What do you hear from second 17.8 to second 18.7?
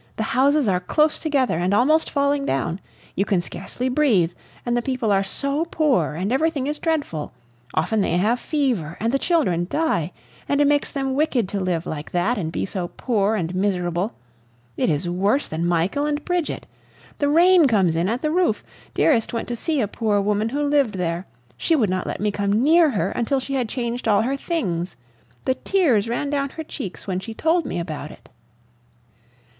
in at the roof!